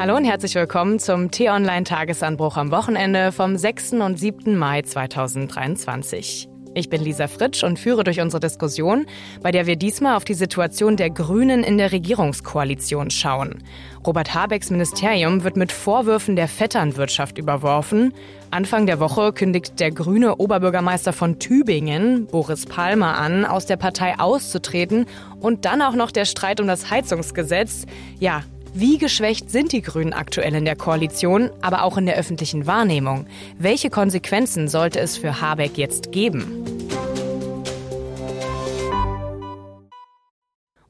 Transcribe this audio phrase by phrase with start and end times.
[0.00, 3.92] Hallo und herzlich willkommen zum T-Online-Tagesanbruch am Wochenende vom 6.
[3.92, 4.56] und 7.
[4.56, 6.48] Mai 2023.
[6.74, 9.04] Ich bin Lisa Fritsch und führe durch unsere Diskussion,
[9.42, 13.62] bei der wir diesmal auf die Situation der Grünen in der Regierungskoalition schauen.
[14.06, 18.14] Robert Habecks Ministerium wird mit Vorwürfen der Vetternwirtschaft überworfen.
[18.50, 24.18] Anfang der Woche kündigt der grüne Oberbürgermeister von Tübingen, Boris Palmer, an, aus der Partei
[24.18, 25.04] auszutreten.
[25.40, 27.84] Und dann auch noch der Streit um das Heizungsgesetz.
[28.18, 32.66] Ja, wie geschwächt sind die Grünen aktuell in der Koalition, aber auch in der öffentlichen
[32.66, 33.26] Wahrnehmung?
[33.58, 36.64] Welche Konsequenzen sollte es für Habeck jetzt geben?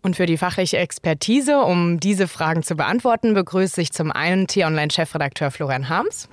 [0.03, 5.51] Und für die fachliche Expertise, um diese Fragen zu beantworten, begrüße ich zum einen T-Online-Chefredakteur
[5.51, 6.29] Florian Harms.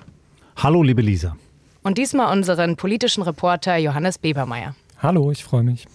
[0.56, 1.36] Hallo, liebe Lisa.
[1.82, 4.74] Und diesmal unseren politischen Reporter Johannes Bebermeier.
[5.00, 5.86] Hallo, ich freue mich.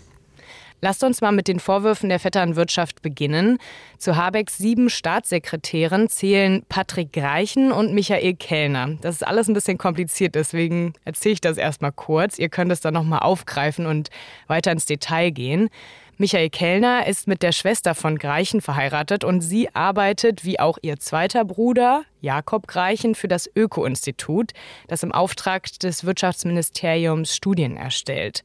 [0.83, 3.57] Lasst uns mal mit den Vorwürfen der Vetternwirtschaft beginnen.
[3.97, 8.97] Zu Habecks sieben Staatssekretären zählen Patrick Greichen und Michael Kellner.
[8.99, 12.37] Das ist alles ein bisschen kompliziert, deswegen erzähle ich das erstmal kurz.
[12.37, 14.09] Ihr könnt es dann nochmal aufgreifen und
[14.47, 15.69] weiter ins Detail gehen.
[16.17, 20.99] Michael Kellner ist mit der Schwester von Greichen verheiratet und sie arbeitet, wie auch ihr
[20.99, 24.51] zweiter Bruder, Jakob Greichen, für das Öko-Institut,
[24.89, 28.43] das im Auftrag des Wirtschaftsministeriums Studien erstellt.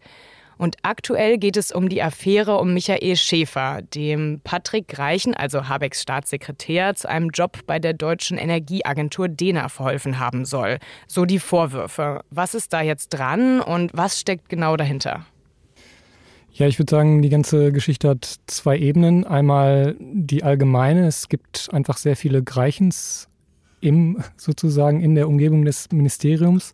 [0.59, 6.03] Und aktuell geht es um die Affäre um Michael Schäfer, dem Patrick Reichen, also Habecks
[6.03, 10.79] Staatssekretär, zu einem Job bei der deutschen Energieagentur DENA verholfen haben soll.
[11.07, 12.23] So die Vorwürfe.
[12.31, 15.25] Was ist da jetzt dran und was steckt genau dahinter?
[16.53, 19.25] Ja, ich würde sagen, die ganze Geschichte hat zwei Ebenen.
[19.25, 21.07] Einmal die allgemeine.
[21.07, 23.29] Es gibt einfach sehr viele Greichens
[23.81, 26.73] im, sozusagen in der Umgebung des Ministeriums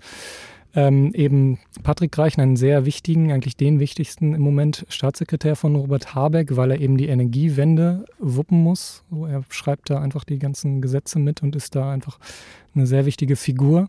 [0.75, 6.15] ähm, eben Patrick Reichen, einen sehr wichtigen, eigentlich den wichtigsten im Moment Staatssekretär von Robert
[6.15, 9.05] Habeck, weil er eben die Energiewende wuppen muss.
[9.11, 12.19] So, er schreibt da einfach die ganzen Gesetze mit und ist da einfach
[12.75, 13.89] eine sehr wichtige Figur.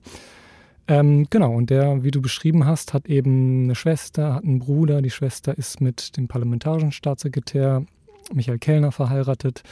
[0.87, 5.01] Ähm, genau, und der, wie du beschrieben hast, hat eben eine Schwester, hat einen Bruder.
[5.01, 7.83] Die Schwester ist mit dem parlamentarischen Staatssekretär
[8.31, 9.63] Michael Kellner verheiratet.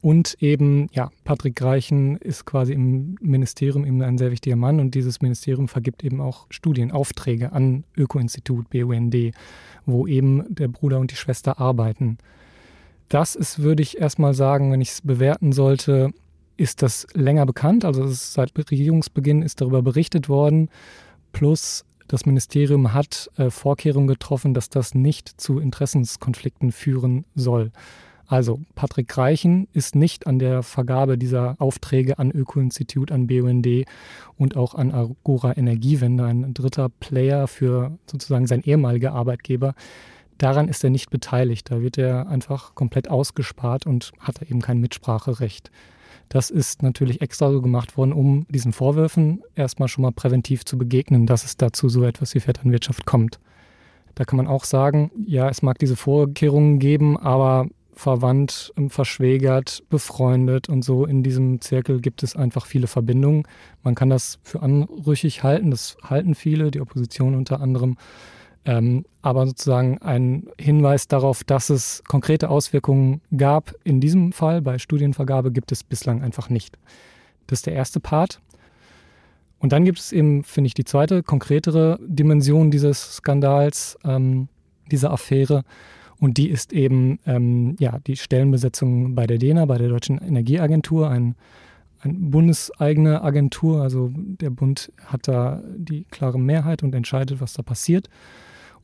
[0.00, 4.94] Und eben, ja, Patrick Greichen ist quasi im Ministerium eben ein sehr wichtiger Mann und
[4.94, 9.34] dieses Ministerium vergibt eben auch Studienaufträge an Öko-Institut, BUND,
[9.86, 12.18] wo eben der Bruder und die Schwester arbeiten.
[13.08, 16.10] Das ist, würde ich erstmal sagen, wenn ich es bewerten sollte,
[16.56, 17.84] ist das länger bekannt.
[17.84, 20.68] Also seit Regierungsbeginn ist darüber berichtet worden.
[21.32, 27.70] Plus das Ministerium hat äh, Vorkehrungen getroffen, dass das nicht zu Interessenskonflikten führen soll.
[28.28, 33.66] Also Patrick Reichen ist nicht an der Vergabe dieser Aufträge an Öko-Institut, an BUND
[34.36, 39.74] und auch an Agora Energiewende, ein dritter Player für sozusagen sein ehemaliger Arbeitgeber.
[40.36, 41.70] Daran ist er nicht beteiligt.
[41.70, 45.70] Da wird er einfach komplett ausgespart und hat eben kein Mitspracherecht.
[46.28, 50.76] Das ist natürlich extra so gemacht worden, um diesen Vorwürfen erstmal schon mal präventiv zu
[50.76, 53.40] begegnen, dass es dazu so etwas wie Vetternwirtschaft kommt.
[54.14, 59.82] Da kann man auch sagen, ja, es mag diese Vorkehrungen geben, aber verwandt, ähm, verschwägert,
[59.90, 61.04] befreundet und so.
[61.04, 63.42] In diesem Zirkel gibt es einfach viele Verbindungen.
[63.82, 67.96] Man kann das für anrüchig halten, das halten viele, die Opposition unter anderem.
[68.64, 74.78] Ähm, aber sozusagen ein Hinweis darauf, dass es konkrete Auswirkungen gab in diesem Fall bei
[74.78, 76.78] Studienvergabe, gibt es bislang einfach nicht.
[77.48, 78.40] Das ist der erste Part.
[79.58, 84.46] Und dann gibt es eben, finde ich, die zweite, konkretere Dimension dieses Skandals, ähm,
[84.88, 85.64] dieser Affäre.
[86.20, 91.08] Und die ist eben ähm, ja, die Stellenbesetzung bei der DENA, bei der Deutschen Energieagentur,
[91.08, 91.36] ein,
[92.00, 93.82] eine bundeseigene Agentur.
[93.82, 98.08] Also der Bund hat da die klare Mehrheit und entscheidet, was da passiert.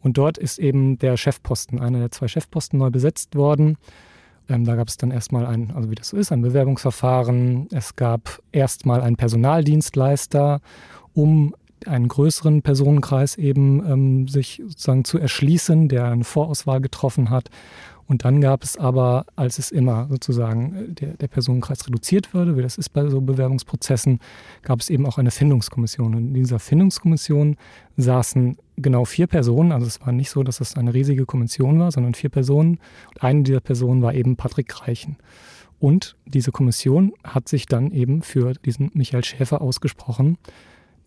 [0.00, 3.78] Und dort ist eben der Chefposten, einer der zwei Chefposten neu besetzt worden.
[4.49, 7.69] Ähm, da gab es dann erstmal ein, also wie das so ist, ein Bewerbungsverfahren.
[7.72, 10.61] Es gab erstmal einen Personaldienstleister,
[11.15, 11.55] um
[11.87, 17.50] einen größeren Personenkreis eben ähm, sich sozusagen zu erschließen, der eine Vorauswahl getroffen hat.
[18.06, 22.57] Und dann gab es aber, als es immer sozusagen äh, der, der Personenkreis reduziert würde,
[22.57, 24.21] wie das ist bei so Bewerbungsprozessen,
[24.63, 26.15] gab es eben auch eine Findungskommission.
[26.15, 27.57] Und in dieser Findungskommission
[27.97, 29.72] saßen genau vier Personen.
[29.72, 32.78] Also es war nicht so, dass es eine riesige Kommission war, sondern vier Personen.
[33.15, 35.16] Und eine dieser Personen war eben Patrick Reichen.
[35.78, 40.39] Und diese Kommission hat sich dann eben für diesen Michael Schäfer ausgesprochen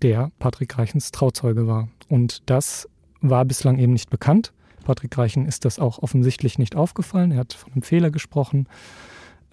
[0.02, 1.90] der Patrick Reichens Trauzeuge war.
[2.10, 2.88] Und das
[3.22, 4.54] war bislang eben nicht bekannt.
[4.86, 7.32] Patrick Reichen ist das auch offensichtlich nicht aufgefallen.
[7.32, 8.68] Er hat von einem Fehler gesprochen,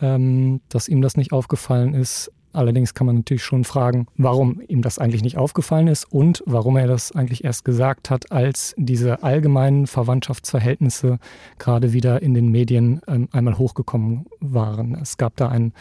[0.00, 2.30] ähm, dass ihm das nicht aufgefallen ist.
[2.54, 6.76] Allerdings kann man natürlich schon fragen, warum ihm das eigentlich nicht aufgefallen ist und warum
[6.76, 11.18] er das eigentlich erst gesagt hat, als diese allgemeinen Verwandtschaftsverhältnisse
[11.58, 14.96] gerade wieder in den Medien ähm, einmal hochgekommen waren.
[15.00, 15.72] Es gab da einen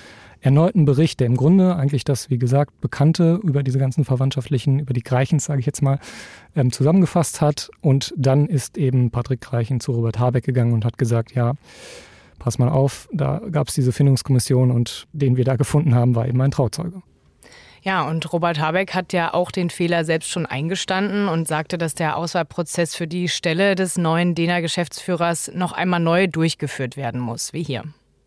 [0.41, 4.93] erneuten Bericht, der im Grunde eigentlich das, wie gesagt, Bekannte über diese ganzen verwandtschaftlichen, über
[4.93, 5.99] die Greichens, sage ich jetzt mal,
[6.55, 7.69] ähm, zusammengefasst hat.
[7.81, 11.53] Und dann ist eben Patrick Greichen zu Robert Habeck gegangen und hat gesagt, ja,
[12.43, 16.27] pass mal auf, da gab es diese Findungskommission und den wir da gefunden haben, war
[16.27, 17.01] eben ein Trauzeuge.
[17.83, 21.95] Ja, und Robert Habeck hat ja auch den Fehler selbst schon eingestanden und sagte, dass
[21.95, 27.63] der Auswahlprozess für die Stelle des neuen DENA-Geschäftsführers noch einmal neu durchgeführt werden muss, wie
[27.63, 27.83] hier.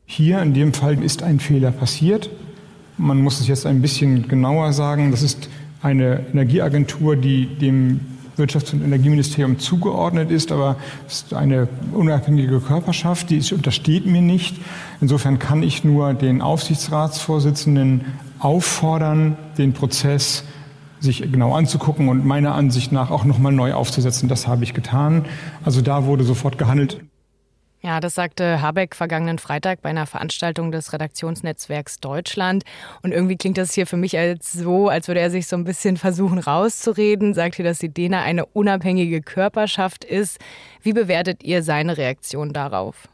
[0.07, 2.31] Hier in dem Fall ist ein Fehler passiert.
[2.97, 5.11] Man muss es jetzt ein bisschen genauer sagen.
[5.11, 5.51] Das ist
[5.83, 8.01] eine Energieagentur, die dem
[8.37, 14.56] Wirtschafts- und Energieministerium zugeordnet ist, aber es ist eine unabhängige Körperschaft, die untersteht mir nicht.
[15.00, 18.05] Insofern kann ich nur den Aufsichtsratsvorsitzenden
[18.38, 20.44] auffordern, den Prozess
[21.00, 24.29] sich genau anzugucken und meiner Ansicht nach auch nochmal neu aufzusetzen.
[24.29, 25.25] Das habe ich getan.
[25.65, 27.00] Also da wurde sofort gehandelt.
[27.87, 32.65] Ja, das sagte Habeck vergangenen Freitag bei einer Veranstaltung des Redaktionsnetzwerks Deutschland.
[33.03, 35.62] Und irgendwie klingt das hier für mich als so, als würde er sich so ein
[35.62, 37.33] bisschen versuchen rauszureden.
[37.33, 40.41] Sagt hier, dass die DENA eine unabhängige Körperschaft ist.
[40.83, 43.06] Wie bewertet ihr seine Reaktion darauf?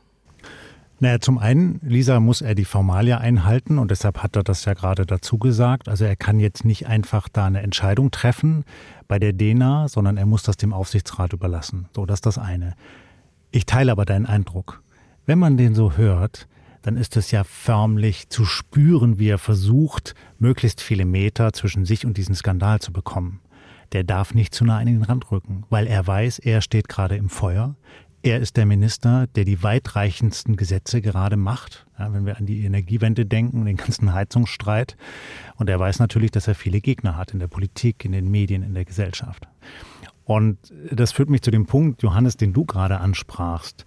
[1.00, 4.72] Naja, zum einen, Lisa, muss er die Formalia einhalten und deshalb hat er das ja
[4.72, 5.90] gerade dazu gesagt.
[5.90, 8.64] Also er kann jetzt nicht einfach da eine Entscheidung treffen
[9.06, 11.90] bei der DENA, sondern er muss das dem Aufsichtsrat überlassen.
[11.94, 12.74] So, das ist das eine.
[13.54, 14.82] Ich teile aber deinen Eindruck.
[15.26, 16.48] Wenn man den so hört,
[16.80, 22.06] dann ist es ja förmlich zu spüren, wie er versucht, möglichst viele Meter zwischen sich
[22.06, 23.40] und diesen Skandal zu bekommen.
[23.92, 27.16] Der darf nicht zu nah an den Rand rücken, weil er weiß, er steht gerade
[27.16, 27.76] im Feuer.
[28.22, 32.64] Er ist der Minister, der die weitreichendsten Gesetze gerade macht, ja, wenn wir an die
[32.64, 34.96] Energiewende denken, den ganzen Heizungsstreit.
[35.56, 38.62] Und er weiß natürlich, dass er viele Gegner hat in der Politik, in den Medien,
[38.62, 39.46] in der Gesellschaft.
[40.32, 40.56] Und
[40.90, 43.84] das führt mich zu dem Punkt, Johannes, den du gerade ansprachst.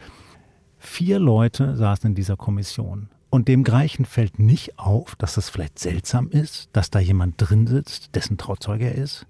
[0.78, 3.10] Vier Leute saßen in dieser Kommission.
[3.32, 7.66] Und dem Greichen fällt nicht auf, dass das vielleicht seltsam ist, dass da jemand drin
[7.66, 9.26] sitzt, dessen Trauzeuge er ist.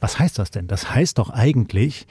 [0.00, 0.66] Was heißt das denn?
[0.66, 2.06] Das heißt doch eigentlich,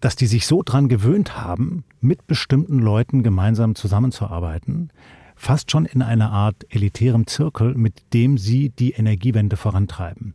[0.00, 4.90] dass die sich so dran gewöhnt haben, mit bestimmten Leuten gemeinsam zusammenzuarbeiten,
[5.36, 10.32] fast schon in einer Art elitärem Zirkel, mit dem sie die Energiewende vorantreiben.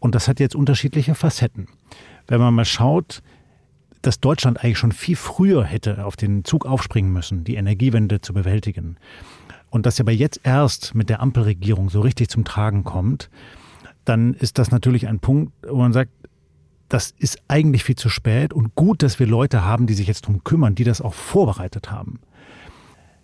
[0.00, 1.68] Und das hat jetzt unterschiedliche Facetten.
[2.26, 3.22] Wenn man mal schaut,
[4.02, 8.32] dass Deutschland eigentlich schon viel früher hätte auf den Zug aufspringen müssen, die Energiewende zu
[8.32, 8.96] bewältigen.
[9.68, 13.30] Und das aber jetzt erst mit der Ampelregierung so richtig zum Tragen kommt,
[14.04, 16.10] dann ist das natürlich ein Punkt, wo man sagt,
[16.88, 20.22] das ist eigentlich viel zu spät und gut, dass wir Leute haben, die sich jetzt
[20.22, 22.18] darum kümmern, die das auch vorbereitet haben.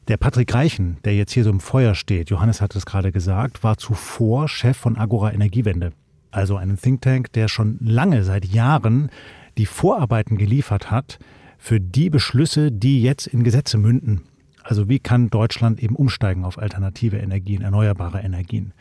[0.06, 3.64] Der Patrick Reichen, der jetzt hier so im Feuer steht, Johannes hat es gerade gesagt,
[3.64, 5.92] war zuvor Chef von Agora Energiewende
[6.36, 9.10] also einen Think Tank, der schon lange, seit Jahren
[9.56, 11.18] die Vorarbeiten geliefert hat
[11.58, 14.22] für die Beschlüsse, die jetzt in Gesetze münden.
[14.62, 18.72] Also wie kann Deutschland eben umsteigen auf alternative Energien, erneuerbare Energien?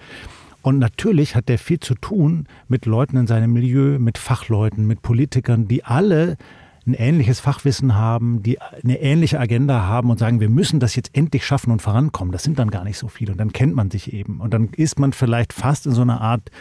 [0.63, 5.01] Und natürlich hat der viel zu tun mit Leuten in seinem Milieu, mit Fachleuten, mit
[5.01, 6.37] Politikern, die alle
[6.87, 11.11] ein ähnliches Fachwissen haben, die eine ähnliche Agenda haben und sagen, wir müssen das jetzt
[11.13, 12.31] endlich schaffen und vorankommen.
[12.31, 13.31] Das sind dann gar nicht so viele.
[13.31, 14.41] Und dann kennt man sich eben.
[14.41, 16.51] Und dann ist man vielleicht fast in so einer Art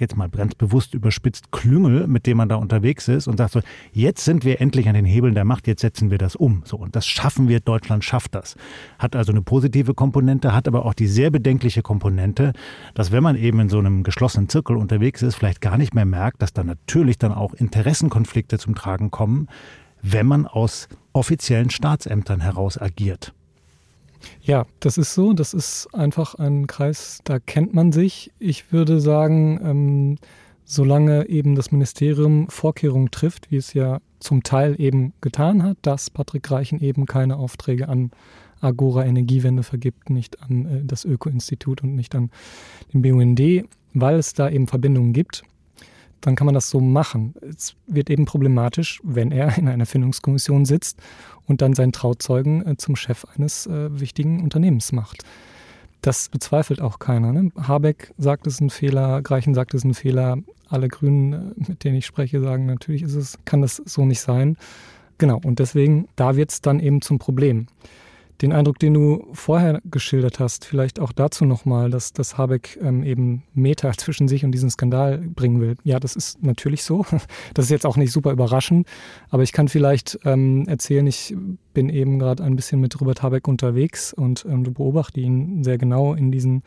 [0.00, 3.60] jetzt mal ganz bewusst überspitzt, Klüngel, mit dem man da unterwegs ist und sagt so,
[3.92, 6.62] jetzt sind wir endlich an den Hebeln der Macht, jetzt setzen wir das um.
[6.64, 8.56] So, und das schaffen wir, Deutschland schafft das.
[8.98, 12.52] Hat also eine positive Komponente, hat aber auch die sehr bedenkliche Komponente,
[12.94, 16.04] dass wenn man eben in so einem geschlossenen Zirkel unterwegs ist, vielleicht gar nicht mehr
[16.04, 19.48] merkt, dass da natürlich dann auch Interessenkonflikte zum Tragen kommen,
[20.02, 23.34] wenn man aus offiziellen Staatsämtern heraus agiert.
[24.42, 25.32] Ja, das ist so.
[25.32, 28.32] Das ist einfach ein Kreis, da kennt man sich.
[28.38, 30.18] Ich würde sagen, ähm,
[30.64, 36.10] solange eben das Ministerium Vorkehrungen trifft, wie es ja zum Teil eben getan hat, dass
[36.10, 38.10] Patrick Reichen eben keine Aufträge an
[38.60, 42.30] Agora Energiewende vergibt, nicht an äh, das Öko-Institut und nicht an
[42.92, 45.42] den BUND, weil es da eben Verbindungen gibt,
[46.20, 47.34] dann kann man das so machen.
[47.48, 51.00] Es wird eben problematisch, wenn er in einer Findungskommission sitzt
[51.46, 55.24] und dann seinen Trauzeugen äh, zum Chef eines äh, wichtigen Unternehmens macht.
[56.02, 57.32] Das bezweifelt auch keiner.
[57.32, 57.50] Ne?
[57.56, 60.38] Habeck sagt, es ist ein Fehler, Greichen sagt, es ist ein Fehler.
[60.68, 64.20] Alle Grünen, äh, mit denen ich spreche, sagen, natürlich ist es, kann das so nicht
[64.20, 64.56] sein.
[65.18, 67.66] Genau, und deswegen, da wird es dann eben zum Problem.
[68.42, 73.02] Den Eindruck, den du vorher geschildert hast, vielleicht auch dazu nochmal, dass, dass Habeck ähm,
[73.02, 75.76] eben Meter zwischen sich und diesen Skandal bringen will.
[75.84, 77.04] Ja, das ist natürlich so.
[77.54, 78.86] Das ist jetzt auch nicht super überraschend,
[79.30, 81.34] aber ich kann vielleicht ähm, erzählen, ich
[81.72, 85.78] bin eben gerade ein bisschen mit Robert Habeck unterwegs und ähm, du beobachte ihn sehr
[85.78, 86.62] genau in diesen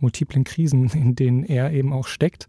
[0.00, 2.46] multiplen Krisen, in denen er eben auch steckt.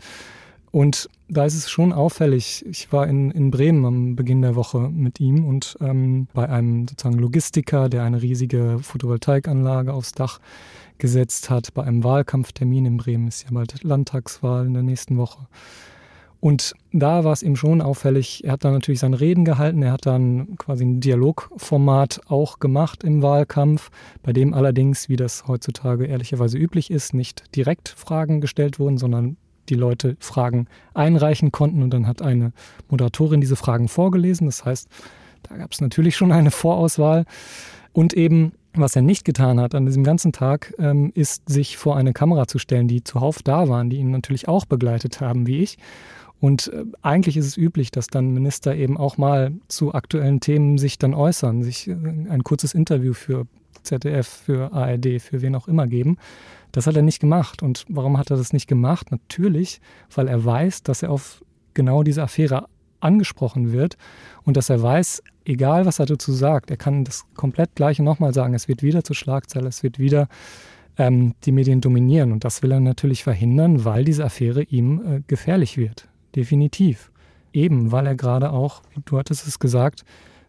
[0.72, 2.66] Und da ist es schon auffällig.
[2.68, 6.88] Ich war in, in Bremen am Beginn der Woche mit ihm und ähm, bei einem
[6.88, 10.40] sozusagen Logistiker, der eine riesige Photovoltaikanlage aufs Dach
[11.00, 15.48] gesetzt hat, bei einem Wahlkampftermin in Bremen, ist ja bald Landtagswahl in der nächsten Woche.
[16.42, 19.92] Und da war es ihm schon auffällig, er hat dann natürlich seine Reden gehalten, er
[19.92, 23.90] hat dann quasi ein Dialogformat auch gemacht im Wahlkampf,
[24.24, 29.36] bei dem allerdings, wie das heutzutage ehrlicherweise üblich ist, nicht direkt Fragen gestellt wurden, sondern
[29.70, 32.52] die Leute Fragen einreichen konnten und dann hat eine
[32.90, 34.48] Moderatorin diese Fragen vorgelesen.
[34.48, 34.88] Das heißt,
[35.44, 37.26] da gab es natürlich schon eine Vorauswahl.
[37.94, 41.98] Und eben, was er nicht getan hat an diesem ganzen Tag, ähm, ist, sich vor
[41.98, 45.60] eine Kamera zu stellen, die zuhauf da waren, die ihn natürlich auch begleitet haben, wie
[45.60, 45.78] ich.
[46.40, 50.78] Und äh, eigentlich ist es üblich, dass dann Minister eben auch mal zu aktuellen Themen
[50.78, 53.46] sich dann äußern, sich äh, ein kurzes Interview für
[53.84, 56.18] ZDF, für ARD, für wen auch immer geben.
[56.72, 57.64] Das hat er nicht gemacht.
[57.64, 59.12] Und warum hat er das nicht gemacht?
[59.12, 59.82] Natürlich,
[60.14, 62.68] weil er weiß, dass er auf genau diese Affäre
[63.00, 63.98] angesprochen wird
[64.44, 68.34] und dass er weiß, egal was er dazu sagt, er kann das komplett gleiche nochmal
[68.34, 68.54] sagen.
[68.54, 70.28] Es wird wieder zur Schlagzeile, es wird wieder
[70.98, 72.32] ähm, die Medien dominieren.
[72.32, 76.08] Und das will er natürlich verhindern, weil diese Affäre ihm äh, gefährlich wird.
[76.36, 77.12] Definitiv.
[77.54, 80.04] Eben, weil er gerade auch, du hattest es gesagt,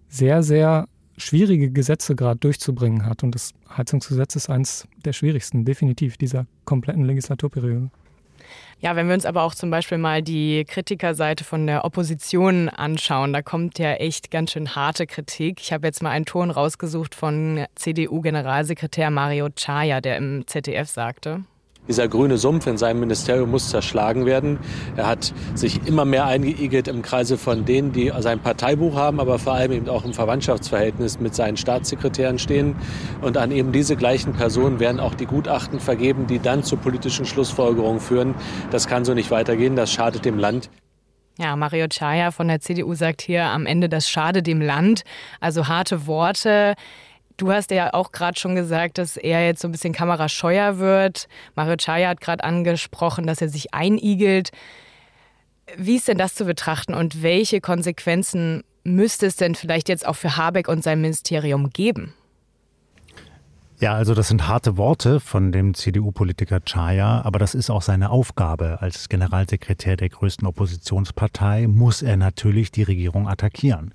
[0.08, 0.86] sehr, sehr
[1.20, 3.22] schwierige Gesetze gerade durchzubringen hat.
[3.22, 7.90] Und das Heizungsgesetz ist eines der schwierigsten, definitiv, dieser kompletten Legislaturperiode.
[8.80, 13.32] Ja, wenn wir uns aber auch zum Beispiel mal die Kritikerseite von der Opposition anschauen,
[13.32, 15.60] da kommt ja echt ganz schön harte Kritik.
[15.60, 21.44] Ich habe jetzt mal einen Ton rausgesucht von CDU-Generalsekretär Mario Chaya, der im ZDF sagte.
[21.90, 24.60] Dieser grüne Sumpf in seinem Ministerium muss zerschlagen werden.
[24.94, 29.40] Er hat sich immer mehr eingeigelt im Kreise von denen, die sein Parteibuch haben, aber
[29.40, 32.76] vor allem eben auch im Verwandtschaftsverhältnis mit seinen Staatssekretären stehen.
[33.22, 37.24] Und an eben diese gleichen Personen werden auch die Gutachten vergeben, die dann zu politischen
[37.24, 38.36] Schlussfolgerungen führen.
[38.70, 39.74] Das kann so nicht weitergehen.
[39.74, 40.70] Das schadet dem Land.
[41.40, 45.02] Ja, Mario Chaya von der CDU sagt hier am Ende, das schadet dem Land.
[45.40, 46.74] Also harte Worte.
[47.40, 51.26] Du hast ja auch gerade schon gesagt, dass er jetzt so ein bisschen kamerascheuer wird.
[51.54, 54.50] Mario Chaya hat gerade angesprochen, dass er sich einigelt.
[55.74, 60.16] Wie ist denn das zu betrachten und welche Konsequenzen müsste es denn vielleicht jetzt auch
[60.16, 62.12] für Habeck und sein Ministerium geben?
[63.78, 68.10] Ja, also das sind harte Worte von dem CDU-Politiker Chaya, aber das ist auch seine
[68.10, 68.82] Aufgabe.
[68.82, 73.94] Als Generalsekretär der größten Oppositionspartei muss er natürlich die Regierung attackieren.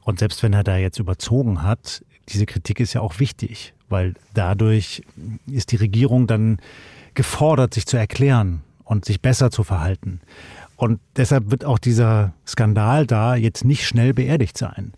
[0.00, 4.14] Und selbst wenn er da jetzt überzogen hat, diese Kritik ist ja auch wichtig, weil
[4.34, 5.02] dadurch
[5.46, 6.58] ist die Regierung dann
[7.14, 10.20] gefordert, sich zu erklären und sich besser zu verhalten.
[10.76, 14.92] Und deshalb wird auch dieser Skandal da jetzt nicht schnell beerdigt sein.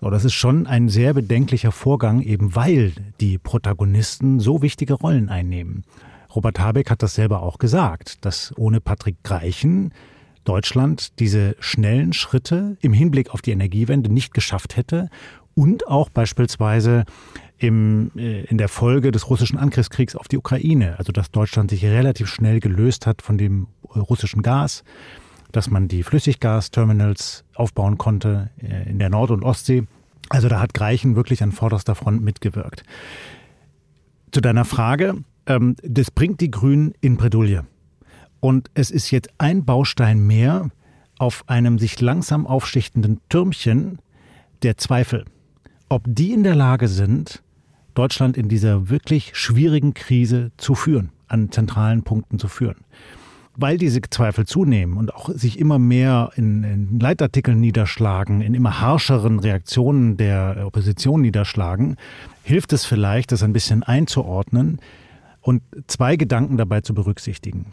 [0.00, 5.28] So, das ist schon ein sehr bedenklicher Vorgang, eben weil die Protagonisten so wichtige Rollen
[5.28, 5.84] einnehmen.
[6.34, 9.92] Robert Habeck hat das selber auch gesagt, dass ohne Patrick Greichen
[10.44, 15.08] Deutschland diese schnellen Schritte im Hinblick auf die Energiewende nicht geschafft hätte
[15.56, 17.04] und auch beispielsweise
[17.58, 21.84] im, äh, in der Folge des russischen Angriffskriegs auf die Ukraine, also dass Deutschland sich
[21.84, 24.84] relativ schnell gelöst hat von dem äh, russischen Gas,
[25.52, 29.84] dass man die Flüssiggasterminals aufbauen konnte äh, in der Nord- und Ostsee.
[30.28, 32.82] Also da hat Greichen wirklich an vorderster Front mitgewirkt.
[34.32, 37.64] Zu deiner Frage, ähm, das bringt die Grünen in Bredouille.
[38.40, 40.68] Und es ist jetzt ein Baustein mehr
[41.18, 44.00] auf einem sich langsam aufschichtenden Türmchen
[44.62, 45.24] der Zweifel
[45.88, 47.42] ob die in der Lage sind,
[47.94, 52.84] Deutschland in dieser wirklich schwierigen Krise zu führen, an zentralen Punkten zu führen.
[53.58, 58.82] Weil diese Zweifel zunehmen und auch sich immer mehr in, in Leitartikeln niederschlagen, in immer
[58.82, 61.96] harscheren Reaktionen der Opposition niederschlagen,
[62.42, 64.78] hilft es vielleicht, das ein bisschen einzuordnen
[65.40, 67.72] und zwei Gedanken dabei zu berücksichtigen.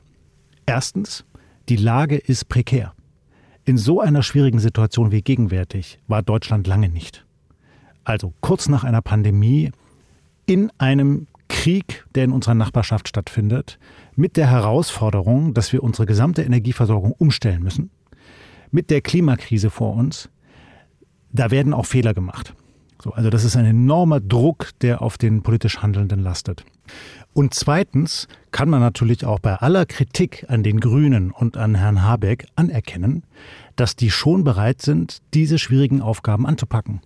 [0.65, 1.25] Erstens,
[1.67, 2.93] die Lage ist prekär.
[3.65, 7.25] In so einer schwierigen Situation wie gegenwärtig war Deutschland lange nicht
[8.03, 9.71] also kurz nach einer Pandemie,
[10.45, 13.77] in einem Krieg, der in unserer Nachbarschaft stattfindet,
[14.15, 17.91] mit der Herausforderung, dass wir unsere gesamte Energieversorgung umstellen müssen,
[18.71, 20.29] mit der Klimakrise vor uns,
[21.31, 22.53] da werden auch Fehler gemacht.
[23.01, 26.63] So, also das ist ein enormer Druck, der auf den politisch Handelnden lastet.
[27.33, 32.03] Und zweitens kann man natürlich auch bei aller Kritik an den Grünen und an Herrn
[32.03, 33.23] Habeck anerkennen,
[33.75, 37.01] dass die schon bereit sind, diese schwierigen Aufgaben anzupacken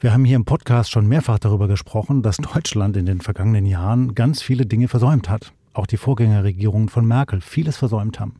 [0.00, 4.14] Wir haben hier im Podcast schon mehrfach darüber gesprochen, dass Deutschland in den vergangenen Jahren
[4.14, 5.52] ganz viele Dinge versäumt hat.
[5.72, 8.36] Auch die Vorgängerregierungen von Merkel vieles versäumt haben.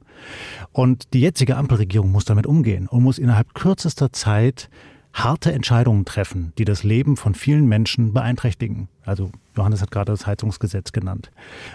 [0.71, 4.71] Und die jetzige Ampelregierung muss damit umgehen und muss innerhalb kürzester Zeit
[5.13, 8.87] harte Entscheidungen treffen, die das Leben von vielen Menschen beeinträchtigen.
[9.05, 11.33] Also Johannes hat gerade das Heizungsgesetz genannt.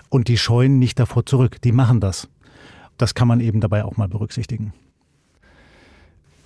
[0.08, 1.62] Und die scheuen nicht davor zurück.
[1.62, 2.30] Die machen das.
[2.98, 4.72] Das kann man eben dabei auch mal berücksichtigen.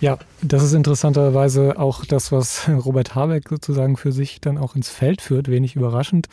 [0.00, 4.88] Ja, das ist interessanterweise auch das, was Robert Habeck sozusagen für sich dann auch ins
[4.88, 6.28] Feld führt, wenig überraschend.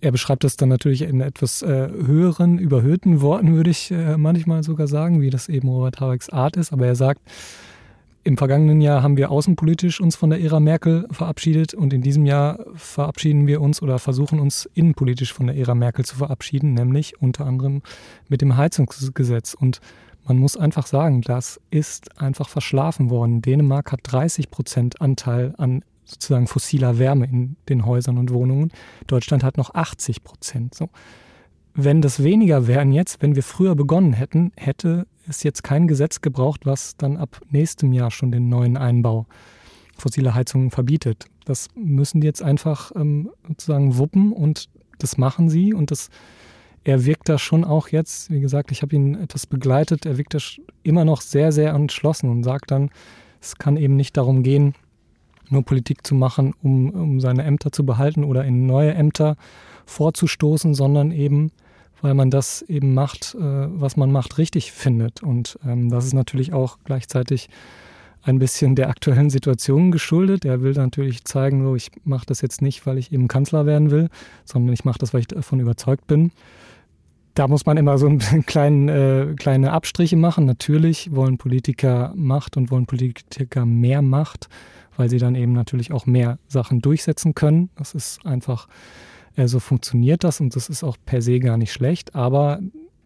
[0.00, 4.62] Er beschreibt das dann natürlich in etwas äh, höheren, überhöhten Worten, würde ich äh, manchmal
[4.62, 6.72] sogar sagen, wie das eben Robert Habecks Art ist.
[6.72, 7.20] Aber er sagt,
[8.24, 12.26] im vergangenen Jahr haben wir außenpolitisch uns von der Ära Merkel verabschiedet und in diesem
[12.26, 17.20] Jahr verabschieden wir uns oder versuchen uns innenpolitisch von der Ära Merkel zu verabschieden, nämlich
[17.22, 17.82] unter anderem
[18.28, 19.54] mit dem Heizungsgesetz.
[19.54, 19.80] Und
[20.26, 23.42] man muss einfach sagen, das ist einfach verschlafen worden.
[23.42, 28.72] Dänemark hat 30 Prozent Anteil an sozusagen fossiler Wärme in den Häusern und Wohnungen.
[29.06, 30.74] Deutschland hat noch 80 Prozent.
[30.74, 30.88] So.
[31.74, 36.20] Wenn das weniger wären jetzt, wenn wir früher begonnen hätten, hätte es jetzt kein Gesetz
[36.20, 39.26] gebraucht, was dann ab nächstem Jahr schon den neuen Einbau
[39.96, 41.26] fossiler Heizungen verbietet.
[41.44, 44.68] Das müssen die jetzt einfach ähm, sozusagen wuppen und
[44.98, 46.10] das machen sie und das
[46.86, 50.34] er wirkt da schon auch jetzt, wie gesagt, ich habe ihn etwas begleitet, er wirkt
[50.34, 50.38] da
[50.84, 52.90] immer noch sehr, sehr entschlossen und sagt dann,
[53.40, 54.74] es kann eben nicht darum gehen,
[55.50, 59.36] nur Politik zu machen, um, um seine Ämter zu behalten oder in neue Ämter
[59.84, 61.50] vorzustoßen, sondern eben,
[62.02, 65.24] weil man das eben macht, äh, was man macht, richtig findet.
[65.24, 67.48] Und ähm, das ist natürlich auch gleichzeitig
[68.22, 70.44] ein bisschen der aktuellen Situation geschuldet.
[70.44, 73.90] Er will natürlich zeigen, so ich mache das jetzt nicht, weil ich eben Kanzler werden
[73.90, 74.08] will,
[74.44, 76.30] sondern ich mache das, weil ich davon überzeugt bin.
[77.36, 80.46] Da muss man immer so einen kleinen, äh, kleine Abstriche machen.
[80.46, 84.48] Natürlich wollen Politiker Macht und wollen Politiker mehr Macht,
[84.96, 87.68] weil sie dann eben natürlich auch mehr Sachen durchsetzen können.
[87.76, 88.68] Das ist einfach,
[89.36, 92.14] äh, so funktioniert das und das ist auch per se gar nicht schlecht.
[92.14, 92.58] Aber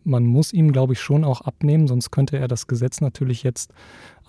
[0.05, 3.73] man muss ihm, glaube ich, schon auch abnehmen, sonst könnte er das Gesetz natürlich jetzt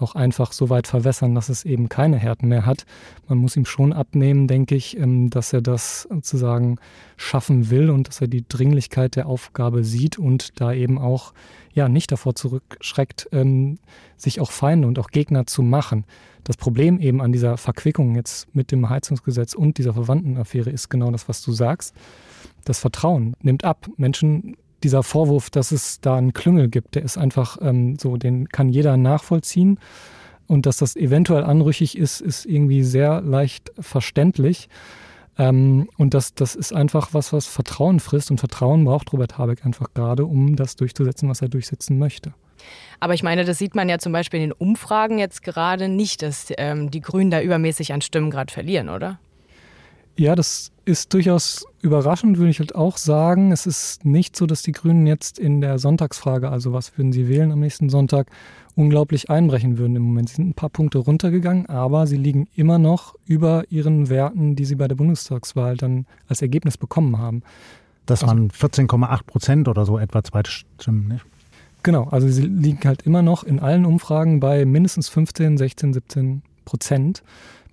[0.01, 2.85] auch einfach so weit verwässern, dass es eben keine Härten mehr hat.
[3.27, 6.77] Man muss ihm schon abnehmen, denke ich, ähm, dass er das sozusagen
[7.17, 11.33] schaffen will und dass er die Dringlichkeit der Aufgabe sieht und da eben auch
[11.73, 13.79] ja nicht davor zurückschreckt, ähm,
[14.17, 16.05] sich auch Feinde und auch Gegner zu machen.
[16.43, 21.11] Das Problem eben an dieser Verquickung jetzt mit dem Heizungsgesetz und dieser Verwandtenaffäre ist genau
[21.11, 21.95] das, was du sagst.
[22.65, 23.87] Das Vertrauen nimmt ab.
[23.97, 28.49] Menschen dieser Vorwurf, dass es da einen Klüngel gibt, der ist einfach ähm, so, den
[28.49, 29.79] kann jeder nachvollziehen.
[30.47, 34.67] Und dass das eventuell anrüchig ist, ist irgendwie sehr leicht verständlich.
[35.37, 38.31] Ähm, und das, das ist einfach was, was Vertrauen frisst.
[38.31, 42.33] Und Vertrauen braucht Robert Habeck einfach gerade, um das durchzusetzen, was er durchsetzen möchte.
[42.99, 46.21] Aber ich meine, das sieht man ja zum Beispiel in den Umfragen jetzt gerade nicht,
[46.21, 49.19] dass ähm, die Grünen da übermäßig an Stimmen gerade verlieren, oder?
[50.17, 53.51] Ja, das ist durchaus überraschend, würde ich halt auch sagen.
[53.51, 57.27] Es ist nicht so, dass die Grünen jetzt in der Sonntagsfrage, also was würden sie
[57.27, 58.27] wählen am nächsten Sonntag,
[58.75, 60.29] unglaublich einbrechen würden im Moment.
[60.29, 64.65] Sie sind ein paar Punkte runtergegangen, aber sie liegen immer noch über ihren Werten, die
[64.65, 67.43] sie bei der Bundestagswahl dann als Ergebnis bekommen haben.
[68.05, 71.25] Das waren 14,8 Prozent oder so etwa Zweitstimmen, nicht?
[71.83, 76.41] Genau, also sie liegen halt immer noch in allen Umfragen bei mindestens 15, 16, 17
[76.65, 77.23] Prozent.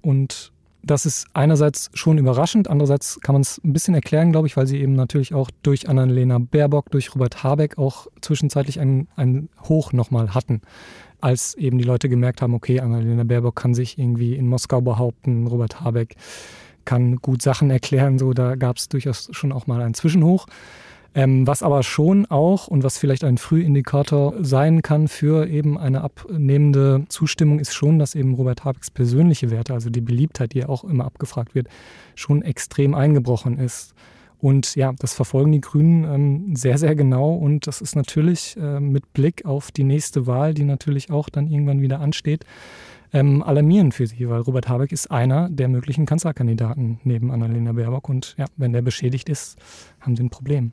[0.01, 0.53] Und
[0.91, 4.67] das ist einerseits schon überraschend, andererseits kann man es ein bisschen erklären, glaube ich, weil
[4.67, 9.93] sie eben natürlich auch durch Annalena Baerbock, durch Robert Habeck auch zwischenzeitlich ein, ein Hoch
[9.93, 10.63] nochmal hatten.
[11.21, 15.47] Als eben die Leute gemerkt haben, okay, Annalena Baerbock kann sich irgendwie in Moskau behaupten,
[15.47, 16.17] Robert Habeck
[16.85, 20.47] kann gut Sachen erklären, so da gab es durchaus schon auch mal einen Zwischenhoch.
[21.15, 26.03] Ähm, was aber schon auch und was vielleicht ein Frühindikator sein kann für eben eine
[26.03, 30.69] abnehmende Zustimmung, ist schon, dass eben Robert Habecks persönliche Werte, also die Beliebtheit, die ja
[30.69, 31.69] auch immer abgefragt wird,
[32.15, 33.95] schon extrem eingebrochen ist.
[34.41, 37.33] Und ja, das verfolgen die Grünen ähm, sehr, sehr genau.
[37.33, 41.49] Und das ist natürlich äh, mit Blick auf die nächste Wahl, die natürlich auch dann
[41.49, 42.45] irgendwann wieder ansteht,
[43.13, 48.09] ähm, alarmierend für sie, weil Robert Habeck ist einer der möglichen Kanzlerkandidaten neben Annalena Baerbock.
[48.09, 49.57] Und ja, wenn der beschädigt ist,
[50.01, 50.73] haben sie ein Problem.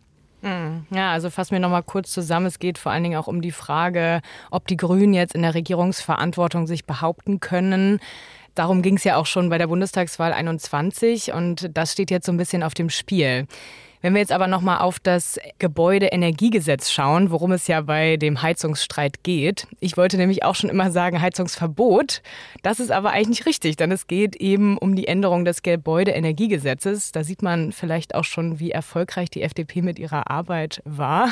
[0.92, 2.46] Ja, also fassen wir nochmal kurz zusammen.
[2.46, 5.56] Es geht vor allen Dingen auch um die Frage, ob die Grünen jetzt in der
[5.56, 8.00] Regierungsverantwortung sich behaupten können.
[8.54, 12.32] Darum ging es ja auch schon bei der Bundestagswahl 21 und das steht jetzt so
[12.32, 13.48] ein bisschen auf dem Spiel.
[14.06, 19.24] Wenn wir jetzt aber nochmal auf das Gebäudeenergiegesetz schauen, worum es ja bei dem Heizungsstreit
[19.24, 19.66] geht.
[19.80, 22.22] Ich wollte nämlich auch schon immer sagen Heizungsverbot.
[22.62, 27.14] Das ist aber eigentlich nicht richtig, denn es geht eben um die Änderung des Gebäudeenergiegesetzes.
[27.14, 31.30] Da sieht man vielleicht auch schon, wie erfolgreich die FDP mit ihrer Arbeit war.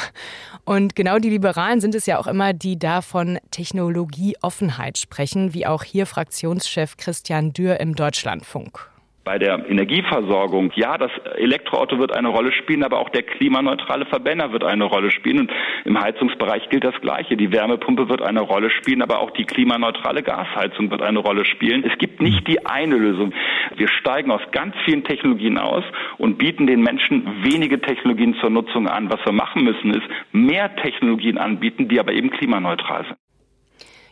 [0.65, 5.67] Und genau die Liberalen sind es ja auch immer, die da von Technologieoffenheit sprechen, wie
[5.67, 8.92] auch hier Fraktionschef Christian Dürr im Deutschlandfunk.
[9.23, 14.51] Bei der Energieversorgung, ja, das Elektroauto wird eine Rolle spielen, aber auch der klimaneutrale Verbrenner
[14.51, 15.39] wird eine Rolle spielen.
[15.39, 15.51] Und
[15.85, 17.37] im Heizungsbereich gilt das Gleiche.
[17.37, 21.85] Die Wärmepumpe wird eine Rolle spielen, aber auch die klimaneutrale Gasheizung wird eine Rolle spielen.
[21.85, 23.33] Es gibt nicht die eine Lösung.
[23.75, 25.85] Wir steigen aus ganz vielen Technologien aus
[26.17, 29.09] und bieten den Menschen wenige Technologien zur Nutzung an.
[29.09, 33.17] Was wir machen müssen, ist mehr Technologien anbieten, die aber eben klimaneutral sind.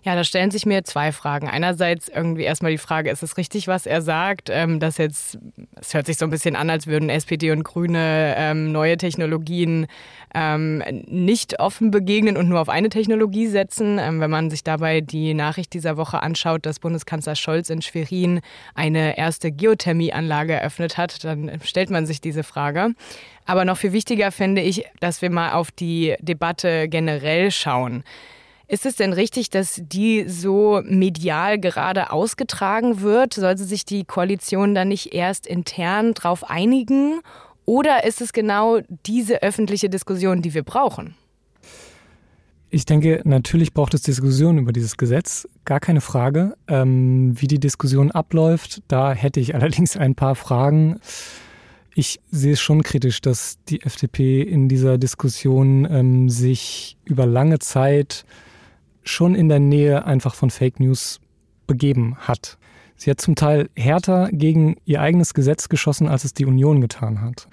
[0.04, 1.48] Ja, da stellen sich mir zwei Fragen.
[1.48, 4.50] Einerseits irgendwie erstmal die Frage, ist es richtig, was er sagt?
[4.50, 5.38] Ähm, dass jetzt,
[5.80, 9.86] es hört sich so ein bisschen an, als würden SPD und Grüne ähm, neue Technologien
[10.34, 14.00] ähm, nicht offen begegnen und nur auf eine Technologie setzen.
[14.00, 18.42] Ähm, wenn man sich dabei die Nachricht dieser Woche anschaut, dass Bundeskanzler Scholz in Schwerin
[18.74, 22.96] eine erste Geothermieanlage eröffnet hat, dann stellt man sich diese Frage.
[23.46, 28.04] Aber noch viel wichtiger finde ich, dass wir mal auf die Debatte generell schauen.
[28.72, 33.34] Ist es denn richtig, dass die so medial gerade ausgetragen wird?
[33.34, 37.20] Sollte sich die Koalition dann nicht erst intern darauf einigen?
[37.66, 41.16] Oder ist es genau diese öffentliche Diskussion, die wir brauchen?
[42.70, 46.56] Ich denke, natürlich braucht es Diskussionen über dieses Gesetz, gar keine Frage.
[46.70, 51.02] Ähm, wie die Diskussion abläuft, da hätte ich allerdings ein paar Fragen.
[51.94, 57.60] Ich sehe es schon kritisch, dass die FDP in dieser Diskussion ähm, sich über lange
[57.60, 58.24] Zeit
[59.04, 61.20] schon in der Nähe einfach von Fake News
[61.68, 62.58] begeben hat.
[62.96, 67.22] Sie hat zum Teil härter gegen ihr eigenes Gesetz geschossen, als es die Union getan
[67.22, 67.48] hat.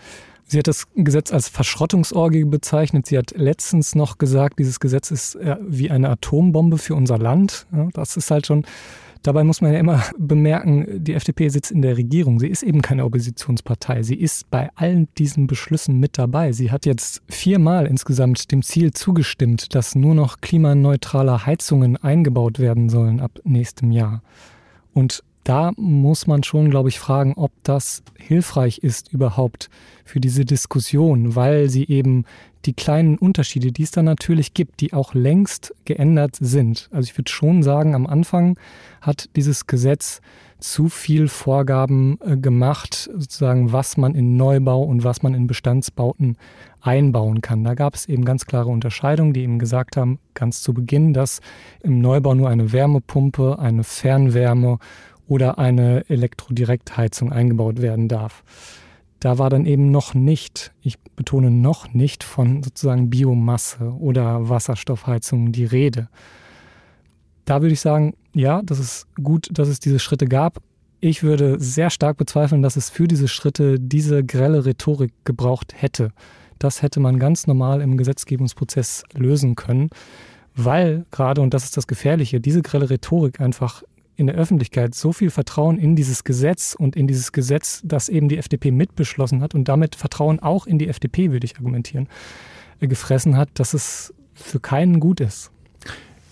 [0.45, 3.07] Sie hat das Gesetz als Verschrottungsorgie bezeichnet.
[3.07, 7.67] Sie hat letztens noch gesagt, dieses Gesetz ist äh, wie eine Atombombe für unser Land.
[7.93, 8.65] das ist halt schon
[9.23, 12.41] Dabei muss man ja immer bemerken, die FDP sitzt in der Regierung.
[12.41, 14.03] Sie ist eben keine Oppositionspartei.
[14.03, 16.53] Sie ist bei allen diesen Beschlüssen mit dabei.
[16.53, 22.89] Sie hat jetzt viermal insgesamt dem Ziel zugestimmt, dass nur noch klimaneutrale Heizungen eingebaut werden
[22.89, 24.23] sollen ab nächstem Jahr.
[24.95, 29.71] Und da muss man schon, glaube ich, fragen, ob das hilfreich ist überhaupt
[30.05, 32.27] für diese Diskussion, weil sie eben
[32.65, 36.89] die kleinen Unterschiede, die es da natürlich gibt, die auch längst geändert sind.
[36.93, 38.59] Also ich würde schon sagen, am Anfang
[39.01, 40.21] hat dieses Gesetz
[40.61, 46.37] zu viel Vorgaben äh, gemacht, sozusagen, was man in Neubau und was man in Bestandsbauten
[46.81, 47.65] einbauen kann.
[47.65, 51.41] Da gab es eben ganz klare Unterscheidungen, die eben gesagt haben, ganz zu Beginn, dass
[51.83, 54.79] im Neubau nur eine Wärmepumpe, eine Fernwärme
[55.29, 58.43] oder eine Elektrodirektheizung eingebaut werden darf.
[59.21, 65.51] Da war dann eben noch nicht, ich betone noch nicht von sozusagen Biomasse oder Wasserstoffheizung
[65.51, 66.09] die Rede.
[67.45, 70.59] Da würde ich sagen, ja, das ist gut, dass es diese Schritte gab.
[71.01, 76.13] Ich würde sehr stark bezweifeln, dass es für diese Schritte diese grelle Rhetorik gebraucht hätte.
[76.59, 79.91] Das hätte man ganz normal im Gesetzgebungsprozess lösen können,
[80.55, 83.83] weil gerade, und das ist das Gefährliche, diese grelle Rhetorik einfach
[84.19, 88.29] in der Öffentlichkeit so viel Vertrauen in dieses Gesetz und in dieses Gesetz, das eben
[88.29, 92.09] die FDP mitbeschlossen hat und damit Vertrauen auch in die FDP, würde ich argumentieren,
[92.81, 95.53] äh, gefressen hat, dass es für keinen gut ist.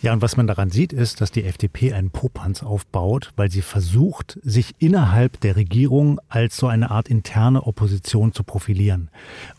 [0.03, 3.63] Ja, und was man daran sieht, ist, dass die FDP einen Popanz aufbaut, weil sie
[3.63, 9.11] versucht, sich innerhalb der Regierung als so eine Art interne Opposition zu profilieren.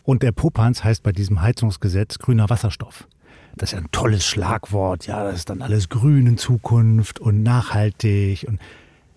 [0.04, 3.08] Und der Popanz heißt bei diesem Heizungsgesetz grüner Wasserstoff
[3.56, 7.42] das ist ja ein tolles Schlagwort, ja, das ist dann alles grün in Zukunft und
[7.42, 8.46] nachhaltig.
[8.46, 8.60] Und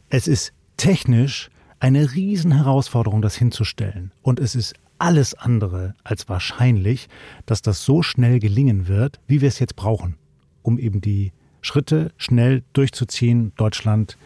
[0.10, 4.12] es ist technisch eine Riesenherausforderung, das hinzustellen.
[4.22, 7.10] Und es ist alles andere als wahrscheinlich,
[7.46, 10.16] dass das so schnell gelingen wird, wie wir es jetzt brauchen,
[10.62, 14.18] um eben die Schritte schnell durchzuziehen, Deutschland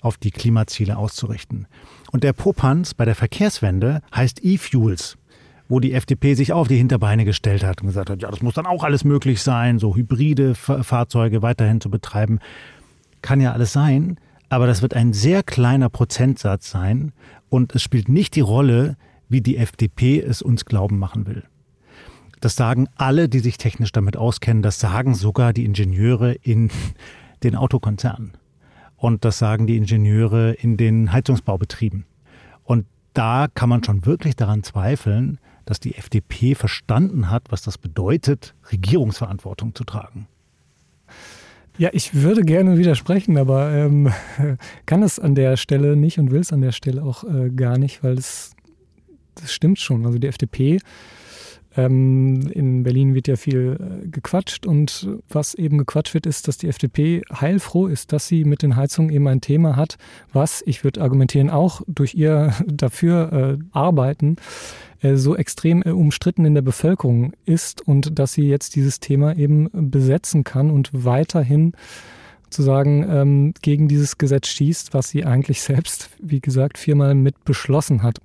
[0.00, 1.66] auf die Klimaziele auszurichten.
[2.12, 5.18] Und der Popanz bei der Verkehrswende heißt E-Fuels
[5.68, 8.54] wo die FDP sich auf die Hinterbeine gestellt hat und gesagt hat, ja, das muss
[8.54, 12.38] dann auch alles möglich sein, so hybride Fahrzeuge weiterhin zu betreiben.
[13.22, 17.12] Kann ja alles sein, aber das wird ein sehr kleiner Prozentsatz sein
[17.48, 18.96] und es spielt nicht die Rolle,
[19.28, 21.42] wie die FDP es uns glauben machen will.
[22.40, 26.70] Das sagen alle, die sich technisch damit auskennen, das sagen sogar die Ingenieure in
[27.42, 28.32] den Autokonzernen.
[28.96, 32.06] Und das sagen die Ingenieure in den Heizungsbaubetrieben.
[32.64, 37.76] Und da kann man schon wirklich daran zweifeln, dass die FDP verstanden hat, was das
[37.76, 40.26] bedeutet, Regierungsverantwortung zu tragen.
[41.78, 44.10] Ja, ich würde gerne widersprechen, aber ähm,
[44.86, 47.76] kann es an der Stelle nicht und will es an der Stelle auch äh, gar
[47.76, 48.52] nicht, weil es
[49.34, 50.06] das stimmt schon.
[50.06, 50.78] Also die FDP
[51.76, 56.56] ähm, in Berlin wird ja viel äh, gequatscht und was eben gequatscht wird, ist, dass
[56.56, 59.98] die FDP heilfroh ist, dass sie mit den Heizungen eben ein Thema hat,
[60.32, 64.36] was, ich würde argumentieren, auch durch ihr dafür äh, arbeiten,
[65.14, 69.68] so extrem äh, umstritten in der Bevölkerung ist und dass sie jetzt dieses Thema eben
[69.72, 71.72] besetzen kann und weiterhin
[72.44, 78.02] sozusagen ähm, gegen dieses Gesetz schießt, was sie eigentlich selbst, wie gesagt, viermal mit beschlossen
[78.02, 78.18] hat.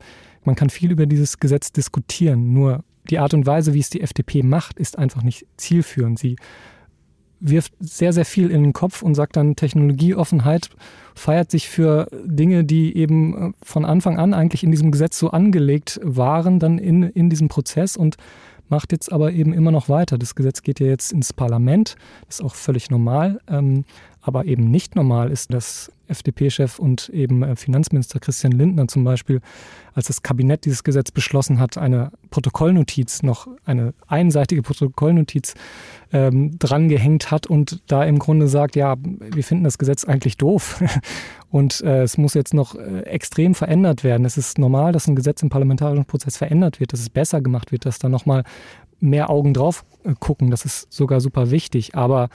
[0.43, 4.01] Man kann viel über dieses Gesetz diskutieren, nur die Art und Weise, wie es die
[4.01, 6.19] FDP macht, ist einfach nicht zielführend.
[6.19, 6.35] Sie
[7.41, 10.69] wirft sehr, sehr viel in den Kopf und sagt dann, Technologieoffenheit
[11.15, 15.31] feiert sich für Dinge, die eben äh, von Anfang an eigentlich in diesem Gesetz so
[15.31, 18.15] angelegt waren, dann in, in diesem Prozess und
[18.69, 20.17] macht jetzt aber eben immer noch weiter.
[20.17, 21.95] Das Gesetz geht ja jetzt ins Parlament,
[22.29, 23.41] ist auch völlig normal.
[23.49, 23.83] Ähm,
[24.21, 29.41] aber eben nicht normal ist, dass FDP-Chef und eben äh, Finanzminister Christian Lindner zum Beispiel,
[29.93, 35.55] als das Kabinett dieses Gesetz beschlossen hat, eine Protokollnotiz, noch eine einseitige Protokollnotiz
[36.13, 40.83] ähm, drangehängt hat und da im Grunde sagt, ja, wir finden das Gesetz eigentlich doof
[41.49, 44.25] und äh, es muss jetzt noch äh, extrem verändert werden.
[44.25, 47.71] Es ist normal, dass ein Gesetz im parlamentarischen Prozess verändert wird, dass es besser gemacht
[47.71, 48.43] wird, dass da nochmal
[49.01, 50.51] mehr Augen drauf äh, gucken.
[50.51, 51.95] Das ist sogar super wichtig.
[51.95, 52.29] Aber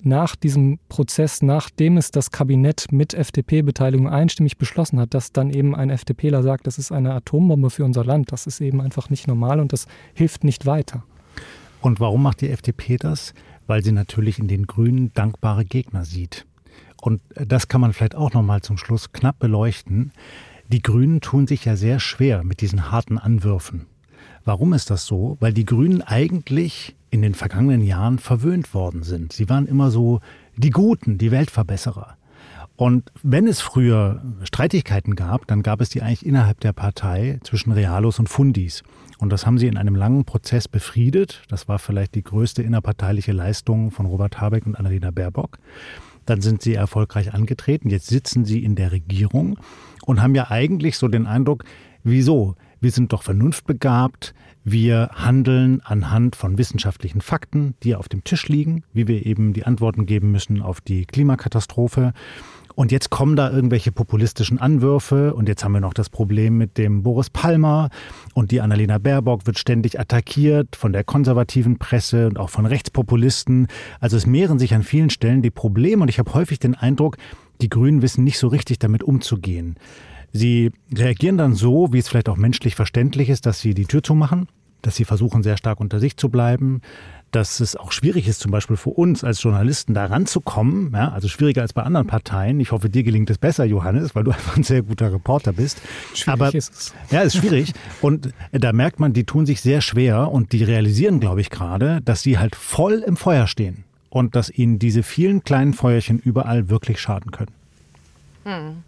[0.00, 5.74] nach diesem Prozess, nachdem es das Kabinett mit FDP-Beteiligung einstimmig beschlossen hat, dass dann eben
[5.74, 9.26] ein FDPler sagt, das ist eine Atombombe für unser Land, das ist eben einfach nicht
[9.28, 11.04] normal und das hilft nicht weiter.
[11.80, 13.34] Und warum macht die FDP das?
[13.66, 16.46] Weil sie natürlich in den Grünen dankbare Gegner sieht.
[17.00, 20.12] Und das kann man vielleicht auch noch mal zum Schluss knapp beleuchten.
[20.68, 23.86] Die Grünen tun sich ja sehr schwer mit diesen harten Anwürfen.
[24.46, 25.36] Warum ist das so?
[25.40, 29.32] Weil die Grünen eigentlich in den vergangenen Jahren verwöhnt worden sind.
[29.32, 30.20] Sie waren immer so
[30.56, 32.16] die Guten, die Weltverbesserer.
[32.76, 37.72] Und wenn es früher Streitigkeiten gab, dann gab es die eigentlich innerhalb der Partei zwischen
[37.72, 38.84] Realos und Fundis.
[39.18, 41.42] Und das haben sie in einem langen Prozess befriedet.
[41.48, 45.58] Das war vielleicht die größte innerparteiliche Leistung von Robert Habeck und Annalena Baerbock.
[46.24, 47.90] Dann sind sie erfolgreich angetreten.
[47.90, 49.58] Jetzt sitzen sie in der Regierung
[50.04, 51.64] und haben ja eigentlich so den Eindruck,
[52.04, 52.54] wieso?
[52.80, 54.34] Wir sind doch vernunftbegabt.
[54.64, 59.64] Wir handeln anhand von wissenschaftlichen Fakten, die auf dem Tisch liegen, wie wir eben die
[59.64, 62.12] Antworten geben müssen auf die Klimakatastrophe.
[62.76, 66.76] Und jetzt kommen da irgendwelche populistischen Anwürfe und jetzt haben wir noch das Problem mit
[66.76, 67.88] dem Boris Palmer
[68.34, 73.68] und die Annalena Baerbock wird ständig attackiert von der konservativen Presse und auch von Rechtspopulisten.
[73.98, 77.16] Also es mehren sich an vielen Stellen die Probleme und ich habe häufig den Eindruck,
[77.62, 79.76] die Grünen wissen nicht so richtig damit umzugehen.
[80.32, 84.02] Sie reagieren dann so, wie es vielleicht auch menschlich verständlich ist, dass sie die Tür
[84.02, 84.48] zumachen,
[84.82, 86.80] dass sie versuchen, sehr stark unter sich zu bleiben,
[87.32, 91.28] dass es auch schwierig ist, zum Beispiel für uns als Journalisten da ranzukommen, ja, also
[91.28, 92.60] schwieriger als bei anderen Parteien.
[92.60, 95.82] Ich hoffe, dir gelingt es besser, Johannes, weil du einfach ein sehr guter Reporter bist.
[96.14, 96.94] Schwierig Aber, ist es.
[97.10, 97.72] Ja, ist schwierig.
[98.00, 102.00] Und da merkt man, die tun sich sehr schwer und die realisieren, glaube ich, gerade,
[102.02, 106.70] dass sie halt voll im Feuer stehen und dass ihnen diese vielen kleinen Feuerchen überall
[106.70, 107.52] wirklich schaden können.
[108.46, 108.84] Hm.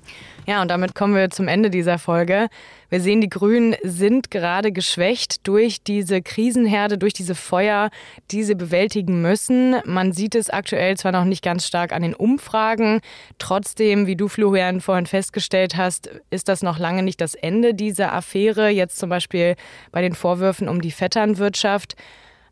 [0.46, 2.46] Ja, und damit kommen wir zum Ende dieser Folge.
[2.90, 7.90] Wir sehen, die Grünen sind gerade geschwächt durch diese Krisenherde, durch diese Feuer,
[8.30, 9.74] die sie bewältigen müssen.
[9.84, 13.00] Man sieht es aktuell zwar noch nicht ganz stark an den Umfragen.
[13.40, 18.12] Trotzdem, wie du, Florian, vorhin festgestellt hast, ist das noch lange nicht das Ende dieser
[18.14, 18.68] Affäre.
[18.68, 19.56] Jetzt zum Beispiel
[19.90, 21.96] bei den Vorwürfen um die Vetternwirtschaft.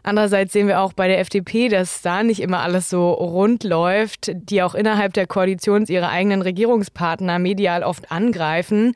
[0.06, 4.30] Andererseits sehen wir auch bei der FDP, dass da nicht immer alles so rund läuft,
[4.32, 8.94] die auch innerhalb der Koalition ihre eigenen Regierungspartner medial oft angreifen.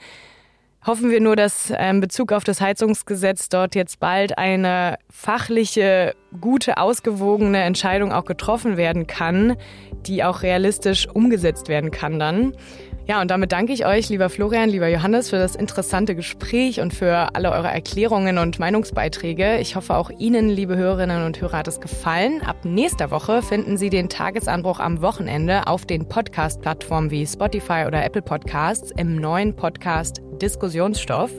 [0.87, 6.15] Hoffen wir nur, dass in ähm, Bezug auf das Heizungsgesetz dort jetzt bald eine fachliche,
[6.41, 9.57] gute, ausgewogene Entscheidung auch getroffen werden kann,
[10.07, 12.53] die auch realistisch umgesetzt werden kann dann.
[13.11, 16.95] Ja, und damit danke ich euch, lieber Florian, lieber Johannes, für das interessante Gespräch und
[16.95, 19.59] für alle eure Erklärungen und Meinungsbeiträge.
[19.59, 22.41] Ich hoffe, auch Ihnen, liebe Hörerinnen und Hörer, hat es gefallen.
[22.41, 28.05] Ab nächster Woche finden Sie den Tagesanbruch am Wochenende auf den Podcast-Plattformen wie Spotify oder
[28.05, 31.31] Apple Podcasts im neuen Podcast Diskussionsstoff.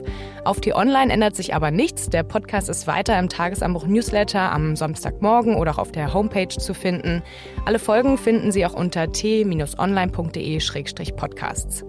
[0.44, 2.08] Auf die Online ändert sich aber nichts.
[2.08, 6.74] Der Podcast ist weiter im Tagesanbruch Newsletter am Samstagmorgen oder auch auf der Homepage zu
[6.74, 7.22] finden.
[7.64, 11.84] Alle Folgen finden Sie auch unter t-online.de-podcast.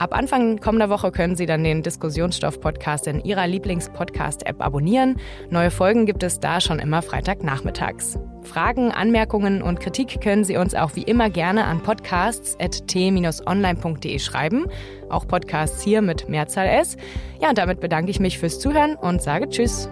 [0.00, 5.18] Ab Anfang kommender Woche können Sie dann den Diskussionsstoff-Podcast in Ihrer Lieblings-Podcast-App abonnieren.
[5.50, 8.18] Neue Folgen gibt es da schon immer Freitagnachmittags.
[8.42, 14.64] Fragen, Anmerkungen und Kritik können Sie uns auch wie immer gerne an podcasts.t-online.de schreiben.
[15.10, 16.96] Auch Podcasts hier mit Mehrzahl S.
[17.42, 19.90] Ja, und damit bedanke ich mich fürs Zuhören und sage Tschüss.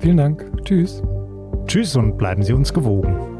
[0.00, 0.50] Vielen Dank.
[0.64, 1.00] Tschüss.
[1.68, 3.37] Tschüss und bleiben Sie uns gewogen.